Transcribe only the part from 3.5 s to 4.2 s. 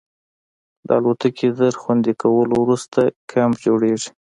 جوړیږي